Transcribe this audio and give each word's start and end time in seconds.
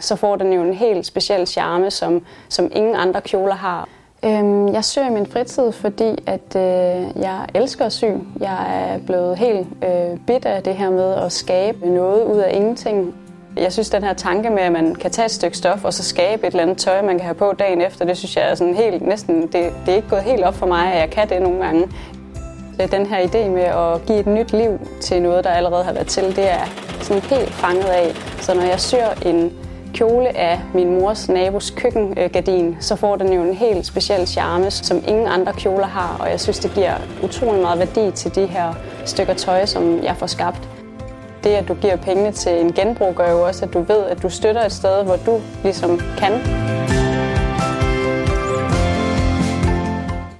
så 0.00 0.16
får 0.16 0.36
den 0.36 0.52
jo 0.52 0.62
en 0.62 0.74
helt 0.74 1.06
speciel 1.06 1.46
charme, 1.46 1.90
som, 1.90 2.22
som 2.48 2.70
ingen 2.74 2.94
andre 2.94 3.20
kjoler 3.20 3.54
har. 3.54 3.88
Øhm, 4.24 4.68
jeg 4.68 4.84
syr 4.84 5.04
i 5.04 5.10
min 5.10 5.26
fritid, 5.26 5.72
fordi 5.72 6.14
at 6.26 6.56
øh, 6.56 7.22
jeg 7.22 7.46
elsker 7.54 7.84
at 7.84 7.92
sy. 7.92 8.04
Jeg 8.40 8.90
er 8.92 8.98
blevet 8.98 9.38
helt 9.38 9.66
øh, 9.84 10.18
bit 10.26 10.46
af 10.46 10.62
det 10.62 10.74
her 10.74 10.90
med 10.90 11.14
at 11.14 11.32
skabe 11.32 11.90
noget 11.90 12.24
ud 12.24 12.36
af 12.36 12.50
ingenting. 12.54 13.14
Jeg 13.56 13.72
synes, 13.72 13.90
den 13.90 14.02
her 14.02 14.12
tanke 14.12 14.50
med, 14.50 14.62
at 14.62 14.72
man 14.72 14.94
kan 14.94 15.10
tage 15.10 15.26
et 15.26 15.30
stykke 15.30 15.56
stof 15.56 15.84
og 15.84 15.94
så 15.94 16.04
skabe 16.04 16.46
et 16.46 16.50
eller 16.50 16.62
andet 16.62 16.76
tøj, 16.78 17.02
man 17.02 17.16
kan 17.16 17.24
have 17.24 17.34
på 17.34 17.52
dagen 17.58 17.80
efter, 17.80 18.04
det 18.04 18.16
synes 18.16 18.36
jeg 18.36 18.50
er 18.50 18.54
sådan 18.54 18.74
helt, 18.74 19.02
næsten, 19.02 19.42
det, 19.42 19.52
det 19.52 19.88
er 19.88 19.94
ikke 19.94 20.08
gået 20.08 20.22
helt 20.22 20.44
op 20.44 20.54
for 20.54 20.66
mig, 20.66 20.92
at 20.92 21.00
jeg 21.00 21.10
kan 21.10 21.28
det 21.28 21.42
nogle 21.42 21.64
gange. 21.64 21.88
Den 22.92 23.06
her 23.06 23.18
idé 23.18 23.48
med 23.48 23.62
at 23.62 24.06
give 24.06 24.18
et 24.18 24.26
nyt 24.26 24.52
liv 24.52 24.80
til 25.00 25.22
noget, 25.22 25.44
der 25.44 25.50
allerede 25.50 25.84
har 25.84 25.92
været 25.92 26.06
til, 26.06 26.36
det 26.36 26.50
er 26.50 26.64
sådan 27.00 27.22
helt 27.22 27.50
fanget 27.50 27.84
af. 27.84 28.14
Så 28.40 28.54
når 28.54 28.62
jeg 28.62 28.80
syr 28.80 29.06
en 29.26 29.52
kjole 29.98 30.36
af 30.36 30.60
min 30.74 31.00
mors 31.00 31.28
nabos 31.28 31.70
køkkengardin, 31.70 32.76
så 32.80 32.96
får 32.96 33.16
den 33.16 33.32
jo 33.32 33.42
en 33.42 33.54
helt 33.54 33.86
speciel 33.86 34.26
charme, 34.26 34.70
som 34.70 35.02
ingen 35.06 35.26
andre 35.26 35.52
kjoler 35.52 35.86
har, 35.86 36.16
og 36.20 36.30
jeg 36.30 36.40
synes, 36.40 36.58
det 36.58 36.74
giver 36.74 36.94
utrolig 37.22 37.62
meget 37.62 37.78
værdi 37.78 38.10
til 38.10 38.34
de 38.34 38.46
her 38.46 38.74
stykker 39.04 39.34
tøj, 39.34 39.66
som 39.66 40.02
jeg 40.02 40.16
får 40.16 40.26
skabt. 40.26 40.68
Det, 41.44 41.50
at 41.50 41.68
du 41.68 41.74
giver 41.74 41.96
pengene 41.96 42.32
til 42.32 42.60
en 42.60 42.72
genbrug, 42.72 43.14
gør 43.14 43.30
jo 43.30 43.46
også, 43.46 43.64
at 43.64 43.74
du 43.74 43.82
ved, 43.82 44.04
at 44.04 44.22
du 44.22 44.28
støtter 44.28 44.64
et 44.64 44.72
sted, 44.72 45.04
hvor 45.04 45.16
du 45.16 45.40
ligesom 45.62 46.00
kan. 46.18 46.32